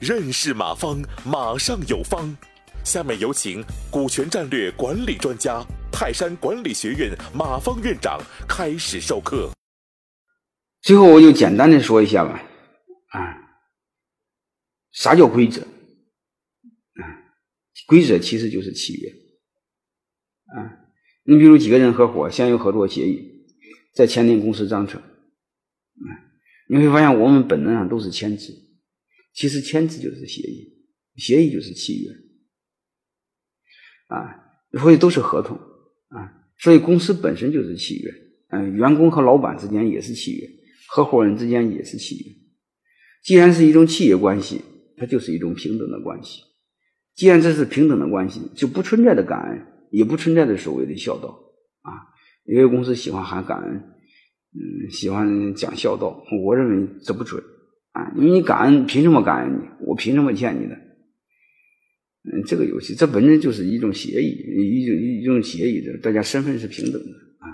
[0.00, 2.36] 认识马方，马上有方。
[2.84, 9.50] 下面有请股权战略管理专家、泰山管理学院马方院长开始授课。
[10.80, 12.42] 最后，我就简单的说一下吧。
[13.10, 13.20] 啊，
[14.90, 15.60] 啥叫规则？
[15.62, 17.02] 啊，
[17.86, 19.08] 规则其实就是契约。
[20.46, 20.90] 啊，
[21.22, 23.46] 你比如几个人合伙，先有合作协议，
[23.94, 25.00] 再签订公司章程。
[26.08, 26.10] 啊，
[26.68, 28.52] 你会发现我们本能上都是签字，
[29.34, 30.86] 其实签字就是协议，
[31.16, 32.10] 协议就是契约。
[34.08, 34.44] 啊，
[34.78, 35.56] 所以都是合同
[36.08, 38.12] 啊，所以公司本身就是契约。
[38.48, 40.46] 嗯，员工和老板之间也是契约，
[40.88, 42.32] 合伙人之间也是契约。
[43.22, 44.60] 既然是一种契约关系，
[44.98, 46.42] 它就是一种平等的关系。
[47.14, 51.28] 既然这是平等的关系，就不存在的感恩，也不存在的所谓的孝道
[51.80, 51.92] 啊。
[52.44, 53.82] 有些公司喜欢喊感恩，
[54.54, 57.42] 嗯，喜欢讲孝道，我认为这不准
[57.92, 59.86] 啊，因为你感恩，凭什么感恩你？
[59.86, 60.74] 我凭什么欠你的？
[62.24, 67.48] 嗯，这个游戏这本身就是一种协议，一种一种协议的，大家身份是平等的啊，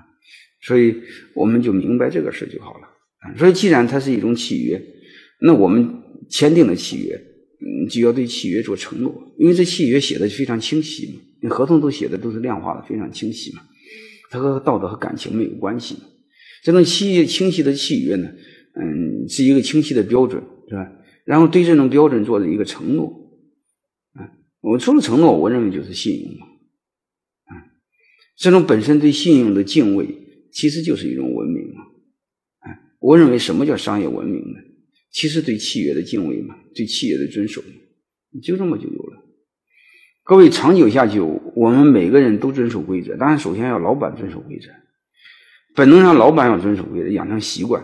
[0.61, 0.95] 所以
[1.35, 2.89] 我们就明白这个事就好了
[3.21, 3.33] 啊。
[3.37, 4.83] 所以既然它是一种契约，
[5.41, 13.62] 那我们签订了契约，嗯，就要对契约做承诺，因为这契约写的非常清晰嘛，你合同都写的都是量化的，非常清晰嘛，
[14.31, 16.01] 它和道德和感情没有关系嘛。
[16.62, 18.31] 这种契约清晰的契约呢，
[18.75, 20.92] 嗯，是一个清晰的标准，是吧？
[21.25, 23.06] 然后对这种标准做的一个承诺。
[24.15, 26.47] 啊我们除了承诺，我认为就是信用嘛，
[27.45, 27.53] 啊，
[28.37, 30.09] 这种本身对信用的敬畏，
[30.53, 31.83] 其实就是一种文明嘛，
[32.61, 34.59] 啊，我认为什么叫商业文明呢？
[35.11, 37.62] 其实对契约的敬畏嘛，对契约的遵守，
[38.43, 39.25] 就这么就有了。
[40.25, 44.69] 各位长久下去，我们每个人都遵守规则，当然首先要老板遵守规则，
[45.79, 47.81] 本能上老板要遵守规则，养成习惯，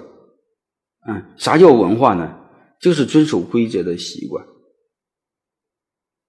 [1.06, 2.40] 嗯，啥叫文化呢？
[2.80, 4.44] 就是遵守规则的习惯。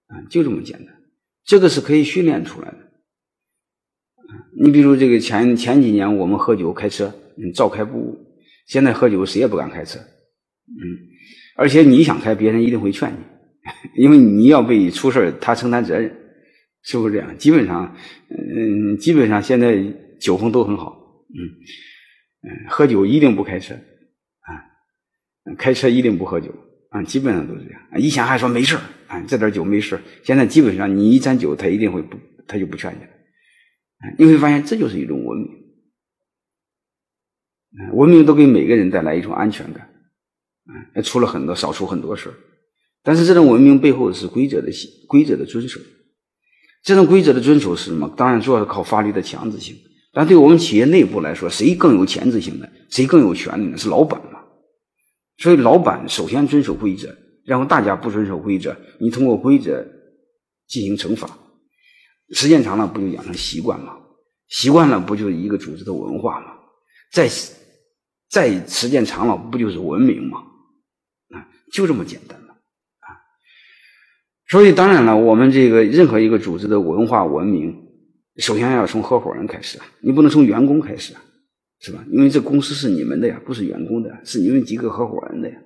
[0.05, 0.95] 啊，就这么简单，
[1.43, 2.77] 这个是可以训练出来的。
[4.61, 8.15] 你比如这个前前几年我们喝酒开车，嗯，照开不误。
[8.67, 10.83] 现在喝酒谁也不敢开车，嗯，
[11.55, 13.17] 而且你想开，别人一定会劝你，
[14.03, 16.15] 因为你要被出事他承担责任，
[16.83, 17.36] 是不是这样？
[17.39, 17.95] 基本上，
[18.30, 19.83] 嗯，基本上现在
[20.20, 21.05] 酒风都很好，
[21.37, 21.39] 嗯
[22.47, 24.49] 嗯，喝酒一定不开车，啊，
[25.57, 26.53] 开车一定不喝酒。
[26.91, 27.81] 啊，基本上都是这样。
[27.97, 33.09] 以前还说没事啊，这点酒没事现在基本上你一沾酒，他一定会不，他就不劝你了。
[34.17, 35.49] 你会发现这就是一种文明。
[37.91, 39.89] 文明都给每个人带来一种安全感。
[40.93, 42.33] 啊，出了很多，少出很多事
[43.03, 44.71] 但是这种文明背后是规则的
[45.09, 45.81] 规则的遵守。
[46.81, 48.07] 这种规则的遵守是什么？
[48.15, 49.75] 当然主要是靠法律的强制性。
[50.15, 52.71] 但对我们企业内部来说，谁更有前置性的？
[52.89, 53.77] 谁更有权利呢？
[53.77, 54.39] 是老板嘛？
[55.37, 59.86] 所以，老板首先遵守规则，然后大家不遵守规则，你通过规则
[60.67, 61.30] 进行惩罚，
[62.30, 63.98] 时间长了不就养成习惯吗？
[64.48, 66.53] 习惯了不就是一个组织的文化吗？
[67.11, 67.30] 再
[68.30, 70.39] 再时间长了不就是文明吗？
[71.36, 73.20] 啊，就这么简单了啊！
[74.47, 77.84] 所以，当然了，我们这个任何一个组织的文化文明，
[78.37, 81.21] 首先要从合伙人开始啊，你不能从员工开始啊。
[81.77, 82.03] 是吧？
[82.09, 85.57] 因为这公司是你们的呀，不是员工的，是你们几个合伙人的呀。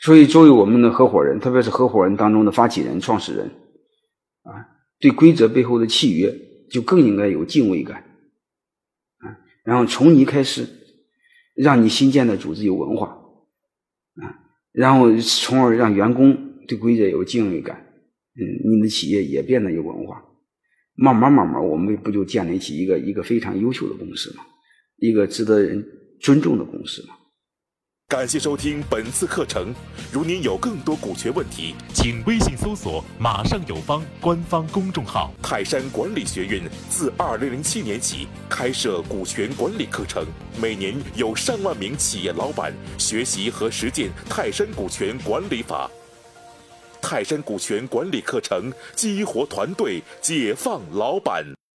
[0.00, 3.46] 所以，作为我们的合伙人，特别是合伙人当中的发起人、创始人，
[4.42, 4.68] 啊，
[4.98, 6.36] 对规则背后的契约
[6.68, 8.02] 就更应该有敬畏感，
[9.18, 10.66] 啊，然后从你开始，
[11.54, 13.06] 让你新建的组织有文化，
[14.20, 14.34] 啊，
[14.72, 17.86] 然后从而让员工对规则有敬畏感，
[18.34, 20.22] 嗯，你的企业也变得有文化。
[20.94, 24.44] 慢慢慢慢，我们不就建立起一个一个非常优秀的公司吗？
[24.98, 25.84] 一个值得人
[26.20, 27.14] 尊重的公司吗？
[28.08, 29.74] 感谢收听本次课程。
[30.12, 35.32] 如您有更多股权问题，请微信搜索“马上有方”官方公众号。
[35.42, 40.26] 泰山管理学院自二零零七年起开设股权管理课程，
[40.60, 45.90] 每年有上万名企业老板学习和实践泰山股权管理法。
[47.02, 51.44] 泰山股权管理课程，激活团队，解放老板。